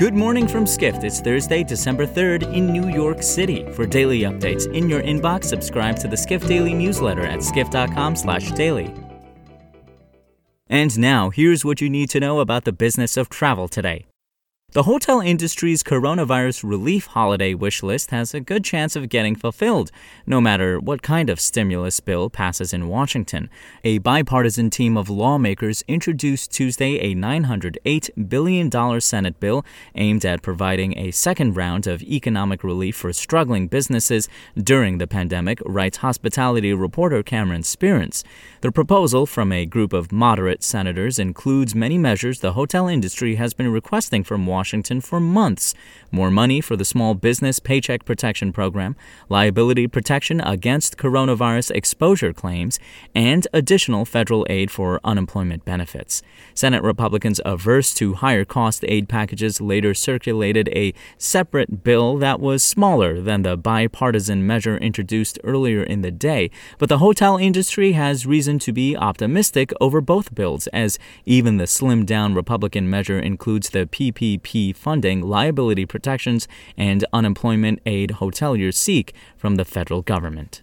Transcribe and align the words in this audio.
Good 0.00 0.14
morning 0.14 0.48
from 0.48 0.66
Skift. 0.66 1.04
It's 1.04 1.20
Thursday, 1.20 1.62
December 1.62 2.06
3rd 2.06 2.54
in 2.54 2.72
New 2.72 2.88
York 2.88 3.22
City. 3.22 3.70
For 3.72 3.84
daily 3.84 4.20
updates 4.20 4.66
in 4.72 4.88
your 4.88 5.02
inbox, 5.02 5.44
subscribe 5.44 5.98
to 5.98 6.08
the 6.08 6.16
Skift 6.16 6.48
Daily 6.48 6.72
newsletter 6.72 7.26
at 7.26 7.42
skift.com/daily. 7.42 8.94
And 10.70 10.98
now, 10.98 11.28
here's 11.28 11.66
what 11.66 11.82
you 11.82 11.90
need 11.90 12.08
to 12.10 12.18
know 12.18 12.40
about 12.40 12.64
the 12.64 12.72
business 12.72 13.18
of 13.18 13.28
travel 13.28 13.68
today. 13.68 14.06
The 14.72 14.84
hotel 14.84 15.18
industry's 15.20 15.82
coronavirus 15.82 16.62
relief 16.62 17.06
holiday 17.06 17.54
wish 17.54 17.82
list 17.82 18.12
has 18.12 18.32
a 18.34 18.38
good 18.38 18.62
chance 18.62 18.94
of 18.94 19.08
getting 19.08 19.34
fulfilled, 19.34 19.90
no 20.26 20.40
matter 20.40 20.78
what 20.78 21.02
kind 21.02 21.28
of 21.28 21.40
stimulus 21.40 21.98
bill 21.98 22.30
passes 22.30 22.72
in 22.72 22.86
Washington. 22.86 23.50
A 23.82 23.98
bipartisan 23.98 24.70
team 24.70 24.96
of 24.96 25.10
lawmakers 25.10 25.82
introduced 25.88 26.52
Tuesday 26.52 26.98
a 26.98 27.16
$908 27.16 28.28
billion 28.28 29.00
Senate 29.00 29.40
bill 29.40 29.64
aimed 29.96 30.24
at 30.24 30.40
providing 30.40 30.96
a 30.96 31.10
second 31.10 31.56
round 31.56 31.88
of 31.88 32.00
economic 32.02 32.62
relief 32.62 32.94
for 32.94 33.12
struggling 33.12 33.66
businesses 33.66 34.28
during 34.56 34.98
the 34.98 35.08
pandemic, 35.08 35.60
writes 35.66 35.96
hospitality 35.96 36.72
reporter 36.72 37.24
Cameron 37.24 37.62
Sperance. 37.62 38.22
The 38.60 38.70
proposal 38.70 39.26
from 39.26 39.50
a 39.50 39.66
group 39.66 39.92
of 39.92 40.12
moderate 40.12 40.62
senators 40.62 41.18
includes 41.18 41.74
many 41.74 41.98
measures 41.98 42.38
the 42.38 42.52
hotel 42.52 42.86
industry 42.86 43.34
has 43.34 43.52
been 43.52 43.72
requesting 43.72 44.22
from 44.22 44.46
Washington 44.46 44.59
Washington 44.60 45.00
for 45.00 45.20
months. 45.20 45.72
More 46.12 46.30
money 46.30 46.60
for 46.60 46.76
the 46.76 46.84
Small 46.84 47.14
Business 47.14 47.58
Paycheck 47.60 48.04
Protection 48.04 48.52
Program, 48.52 48.94
liability 49.30 49.86
protection 49.86 50.38
against 50.42 50.98
coronavirus 50.98 51.70
exposure 51.70 52.34
claims, 52.34 52.78
and 53.14 53.48
additional 53.54 54.04
federal 54.04 54.46
aid 54.50 54.70
for 54.70 55.00
unemployment 55.02 55.64
benefits. 55.64 56.20
Senate 56.52 56.82
Republicans 56.82 57.40
averse 57.46 57.94
to 57.94 58.14
higher 58.14 58.44
cost 58.44 58.84
aid 58.86 59.08
packages 59.08 59.62
later 59.62 59.94
circulated 59.94 60.68
a 60.68 60.92
separate 61.16 61.82
bill 61.82 62.18
that 62.18 62.38
was 62.38 62.62
smaller 62.62 63.18
than 63.18 63.40
the 63.40 63.56
bipartisan 63.56 64.46
measure 64.46 64.76
introduced 64.76 65.38
earlier 65.42 65.82
in 65.82 66.02
the 66.02 66.10
day, 66.10 66.50
but 66.76 66.90
the 66.90 66.98
hotel 66.98 67.38
industry 67.38 67.92
has 67.92 68.26
reason 68.26 68.58
to 68.58 68.72
be 68.74 68.94
optimistic 68.94 69.72
over 69.80 70.02
both 70.02 70.34
bills, 70.34 70.66
as 70.66 70.98
even 71.24 71.56
the 71.56 71.64
slimmed 71.64 72.04
down 72.04 72.34
Republican 72.34 72.90
measure 72.90 73.18
includes 73.18 73.70
the 73.70 73.86
PPP 73.86 74.49
funding, 74.76 75.22
liability 75.22 75.86
protections, 75.86 76.48
and 76.76 77.04
unemployment 77.12 77.80
aid 77.86 78.10
hoteliers 78.20 78.74
seek 78.74 79.14
from 79.36 79.56
the 79.56 79.64
federal 79.64 80.02
government. 80.02 80.62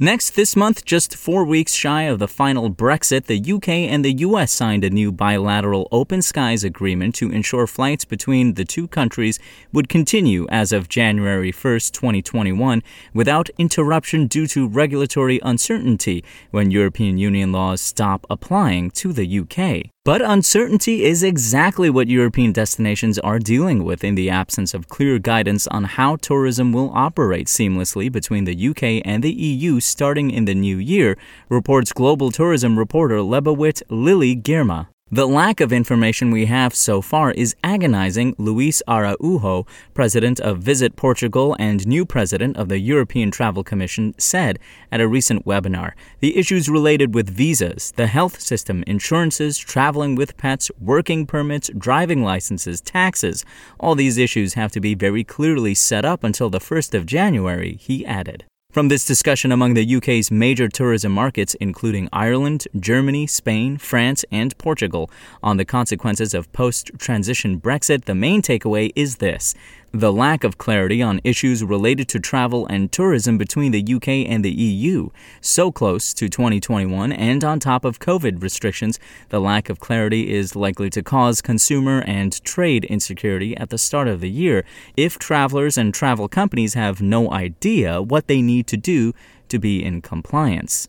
Next, 0.00 0.30
this 0.30 0.56
month, 0.56 0.84
just 0.84 1.14
four 1.14 1.44
weeks 1.44 1.72
shy 1.72 2.02
of 2.02 2.18
the 2.18 2.26
final 2.26 2.68
Brexit, 2.68 3.26
the 3.26 3.52
UK 3.52 3.68
and 3.68 4.04
the 4.04 4.12
US 4.26 4.50
signed 4.50 4.82
a 4.82 4.90
new 4.90 5.12
bilateral 5.12 5.86
open 5.92 6.20
skies 6.20 6.64
agreement 6.64 7.14
to 7.14 7.30
ensure 7.30 7.68
flights 7.68 8.04
between 8.04 8.54
the 8.54 8.64
two 8.64 8.88
countries 8.88 9.38
would 9.72 9.88
continue 9.88 10.48
as 10.50 10.72
of 10.72 10.88
January 10.88 11.52
1, 11.52 11.78
2021, 11.92 12.82
without 13.14 13.50
interruption 13.56 14.26
due 14.26 14.48
to 14.48 14.66
regulatory 14.66 15.38
uncertainty 15.44 16.24
when 16.50 16.72
European 16.72 17.16
Union 17.16 17.52
laws 17.52 17.80
stop 17.80 18.26
applying 18.28 18.90
to 18.90 19.12
the 19.12 19.38
UK. 19.38 19.93
But 20.04 20.20
uncertainty 20.20 21.02
is 21.02 21.22
exactly 21.22 21.88
what 21.88 22.08
European 22.08 22.52
destinations 22.52 23.18
are 23.20 23.38
dealing 23.38 23.84
with 23.84 24.04
in 24.04 24.16
the 24.16 24.28
absence 24.28 24.74
of 24.74 24.86
clear 24.86 25.18
guidance 25.18 25.66
on 25.68 25.84
how 25.84 26.16
tourism 26.16 26.74
will 26.74 26.90
operate 26.92 27.46
seamlessly 27.46 28.12
between 28.12 28.44
the 28.44 28.68
UK 28.68 29.00
and 29.02 29.24
the 29.24 29.32
EU 29.32 29.80
starting 29.80 30.30
in 30.30 30.44
the 30.44 30.54
new 30.54 30.76
year, 30.76 31.16
reports 31.48 31.94
global 31.94 32.30
tourism 32.30 32.78
reporter 32.78 33.20
Lebawit 33.20 33.82
Lily 33.88 34.36
Girma. 34.36 34.88
The 35.14 35.28
lack 35.28 35.60
of 35.60 35.72
information 35.72 36.32
we 36.32 36.46
have 36.46 36.74
so 36.74 37.00
far 37.00 37.30
is 37.30 37.54
agonizing, 37.62 38.34
Luis 38.36 38.82
Araujo, 38.88 39.64
president 39.94 40.40
of 40.40 40.58
Visit 40.58 40.96
Portugal 40.96 41.54
and 41.60 41.86
new 41.86 42.04
president 42.04 42.56
of 42.56 42.68
the 42.68 42.80
European 42.80 43.30
Travel 43.30 43.62
Commission, 43.62 44.16
said 44.18 44.58
at 44.90 45.00
a 45.00 45.06
recent 45.06 45.46
webinar. 45.46 45.92
The 46.18 46.36
issues 46.36 46.68
related 46.68 47.14
with 47.14 47.30
visas, 47.30 47.92
the 47.94 48.08
health 48.08 48.40
system, 48.40 48.82
insurances, 48.88 49.56
traveling 49.56 50.16
with 50.16 50.36
pets, 50.36 50.68
working 50.80 51.26
permits, 51.26 51.70
driving 51.78 52.24
licenses, 52.24 52.80
taxes, 52.80 53.44
all 53.78 53.94
these 53.94 54.18
issues 54.18 54.54
have 54.54 54.72
to 54.72 54.80
be 54.80 54.96
very 54.96 55.22
clearly 55.22 55.76
set 55.76 56.04
up 56.04 56.24
until 56.24 56.50
the 56.50 56.58
1st 56.58 56.92
of 56.92 57.06
January, 57.06 57.76
he 57.80 58.04
added. 58.04 58.46
From 58.74 58.88
this 58.88 59.06
discussion 59.06 59.52
among 59.52 59.74
the 59.74 59.94
UK's 59.94 60.32
major 60.32 60.66
tourism 60.68 61.12
markets, 61.12 61.54
including 61.60 62.08
Ireland, 62.12 62.66
Germany, 62.76 63.24
Spain, 63.28 63.78
France, 63.78 64.24
and 64.32 64.58
Portugal, 64.58 65.12
on 65.44 65.58
the 65.58 65.64
consequences 65.64 66.34
of 66.34 66.52
post 66.52 66.90
transition 66.98 67.60
Brexit, 67.60 68.06
the 68.06 68.16
main 68.16 68.42
takeaway 68.42 68.90
is 68.96 69.18
this 69.18 69.54
the 69.94 70.12
lack 70.12 70.42
of 70.42 70.58
clarity 70.58 71.00
on 71.00 71.20
issues 71.22 71.62
related 71.62 72.08
to 72.08 72.18
travel 72.18 72.66
and 72.66 72.90
tourism 72.90 73.38
between 73.38 73.70
the 73.70 73.94
UK 73.94 74.08
and 74.08 74.44
the 74.44 74.50
EU, 74.50 75.08
so 75.40 75.70
close 75.70 76.12
to 76.12 76.28
2021, 76.28 77.12
and 77.12 77.44
on 77.44 77.60
top 77.60 77.84
of 77.84 78.00
COVID 78.00 78.42
restrictions, 78.42 78.98
the 79.28 79.40
lack 79.40 79.70
of 79.70 79.78
clarity 79.78 80.34
is 80.34 80.56
likely 80.56 80.90
to 80.90 81.00
cause 81.00 81.40
consumer 81.40 82.02
and 82.08 82.42
trade 82.42 82.84
insecurity 82.86 83.56
at 83.56 83.70
the 83.70 83.78
start 83.78 84.08
of 84.08 84.20
the 84.20 84.28
year 84.28 84.64
if 84.96 85.16
travelers 85.16 85.78
and 85.78 85.94
travel 85.94 86.26
companies 86.26 86.74
have 86.74 87.00
no 87.00 87.30
idea 87.30 88.02
what 88.02 88.26
they 88.26 88.42
need 88.42 88.66
to 88.66 88.76
do 88.76 89.12
to 89.48 89.60
be 89.60 89.84
in 89.84 90.02
compliance. 90.02 90.88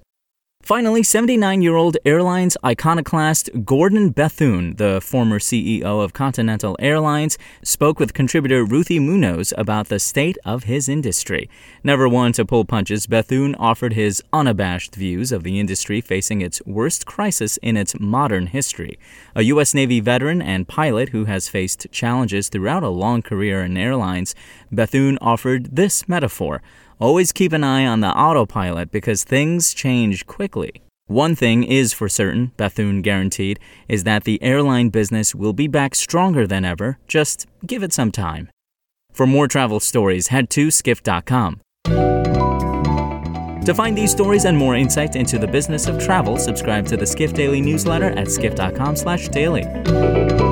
Finally, 0.65 1.03
79 1.03 1.61
year 1.61 1.75
old 1.75 1.95
airlines 2.05 2.57
iconoclast 2.65 3.51
Gordon 3.65 4.09
Bethune, 4.09 4.75
the 4.77 4.99
former 4.99 5.37
CEO 5.37 6.03
of 6.03 6.13
Continental 6.13 6.75
Airlines, 6.79 7.37
spoke 7.61 7.99
with 7.99 8.15
contributor 8.15 8.65
Ruthie 8.65 8.97
Munoz 8.97 9.53
about 9.59 9.89
the 9.89 9.99
state 9.99 10.39
of 10.43 10.63
his 10.63 10.89
industry. 10.89 11.47
Never 11.83 12.09
one 12.09 12.31
to 12.31 12.45
pull 12.45 12.65
punches, 12.65 13.05
Bethune 13.05 13.53
offered 13.59 13.93
his 13.93 14.23
unabashed 14.33 14.95
views 14.95 15.31
of 15.31 15.43
the 15.43 15.59
industry 15.59 16.01
facing 16.01 16.41
its 16.41 16.63
worst 16.65 17.05
crisis 17.05 17.57
in 17.57 17.77
its 17.77 17.99
modern 17.99 18.47
history. 18.47 18.97
A 19.35 19.43
U.S. 19.43 19.75
Navy 19.75 19.99
veteran 19.99 20.41
and 20.41 20.67
pilot 20.67 21.09
who 21.09 21.25
has 21.25 21.47
faced 21.47 21.85
challenges 21.91 22.49
throughout 22.49 22.81
a 22.81 22.89
long 22.89 23.21
career 23.21 23.63
in 23.63 23.77
airlines, 23.77 24.33
Bethune 24.71 25.19
offered 25.21 25.75
this 25.75 26.09
metaphor. 26.09 26.63
Always 26.99 27.31
keep 27.31 27.51
an 27.51 27.63
eye 27.63 27.85
on 27.85 27.99
the 27.99 28.07
autopilot 28.07 28.89
because 28.89 29.23
things 29.23 29.73
change 29.73 30.25
quickly. 30.25 30.81
One 31.07 31.35
thing 31.35 31.63
is 31.63 31.93
for 31.93 32.09
certain, 32.09 32.51
Bethune 32.57 33.01
guaranteed, 33.01 33.59
is 33.87 34.05
that 34.05 34.23
the 34.23 34.41
airline 34.41 34.89
business 34.89 35.35
will 35.35 35.53
be 35.53 35.67
back 35.67 35.93
stronger 35.93 36.47
than 36.47 36.65
ever. 36.65 36.97
Just 37.07 37.45
give 37.65 37.83
it 37.83 37.93
some 37.93 38.11
time. 38.11 38.49
For 39.11 39.27
more 39.27 39.47
travel 39.47 39.79
stories, 39.79 40.27
head 40.27 40.49
to 40.51 40.71
skift.com. 40.71 41.61
To 43.65 43.73
find 43.73 43.97
these 43.97 44.11
stories 44.11 44.45
and 44.45 44.57
more 44.57 44.75
insight 44.75 45.15
into 45.15 45.37
the 45.37 45.47
business 45.47 45.87
of 45.87 45.99
travel, 45.99 46.37
subscribe 46.37 46.87
to 46.87 46.97
the 46.97 47.05
Skift 47.05 47.35
Daily 47.35 47.61
newsletter 47.61 48.11
at 48.11 48.29
skift.com/daily. 48.29 50.44